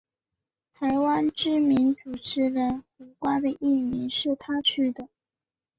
[0.73, 5.07] 台湾知名主持人胡瓜的艺名是他取的。